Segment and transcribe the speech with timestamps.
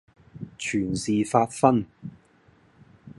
[0.57, 1.85] 全是發昏；